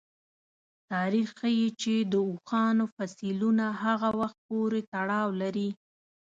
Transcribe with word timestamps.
تاریخ 0.91 1.29
ښيي 1.39 1.67
چې 1.81 1.95
د 2.11 2.13
اوښانو 2.29 2.85
فسیلونه 2.95 3.65
هغه 3.83 4.09
وخت 4.21 4.37
پورې 4.47 4.79
تړاو 4.93 5.29
لري. 5.41 5.69